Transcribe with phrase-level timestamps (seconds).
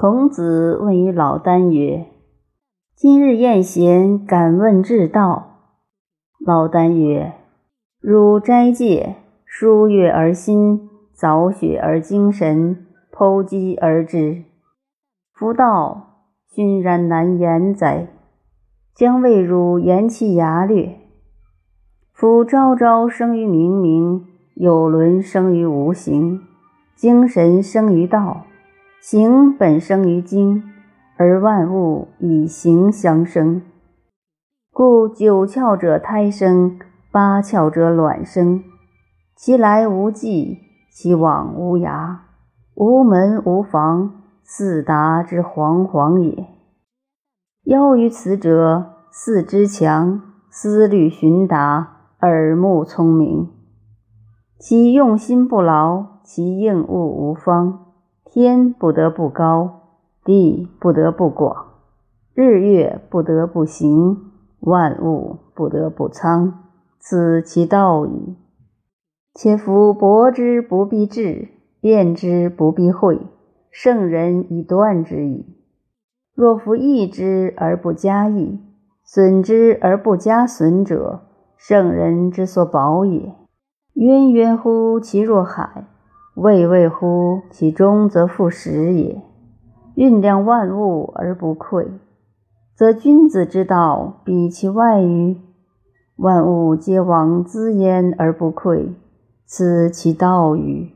[0.00, 2.06] 孔子问于老聃曰
[2.94, 5.56] ：“今日宴贤，敢问至道。”
[6.38, 7.32] 老聃曰
[8.00, 10.88] ：“汝斋戒，疏悦而心，
[11.18, 14.44] 凿雪而精神，剖积而知。
[15.34, 18.06] 夫道，熏然难言哉！
[18.94, 20.94] 将谓汝言其牙略。
[22.12, 24.22] 夫朝朝生于冥冥，
[24.54, 26.40] 有伦生于无形，
[26.94, 28.44] 精神生于道。”
[29.00, 30.64] 形本生于精，
[31.16, 33.62] 而万物以形相生。
[34.72, 36.78] 故九窍者胎生，
[37.12, 38.62] 八窍者卵生。
[39.36, 40.58] 其来无迹，
[40.90, 42.16] 其往无涯，
[42.74, 46.48] 无门无房，四达之惶惶也。
[47.64, 53.48] 邀于此者，四肢强，思虑寻达，耳目聪明。
[54.58, 57.84] 其用心不劳，其应物无方。
[58.30, 59.80] 天不得不高，
[60.22, 61.66] 地不得不广，
[62.34, 66.52] 日月不得不行，万物不得不苍，
[66.98, 68.36] 此其道矣。
[69.34, 71.48] 且夫博之不必智，
[71.80, 73.18] 辩之不必讳，
[73.70, 75.46] 圣人以断之矣。
[76.34, 78.60] 若夫益之而不加益，
[79.02, 81.22] 损之而不加损者，
[81.56, 83.34] 圣人之所保也。
[83.94, 85.86] 渊渊乎其若海！
[86.40, 89.20] 巍巍乎其中，则复始也。
[89.96, 91.88] 运量万物而不愧，
[92.76, 95.36] 则君子之道比其外于
[96.14, 98.94] 万物皆往资焉而不愧，
[99.44, 100.92] 此其道与？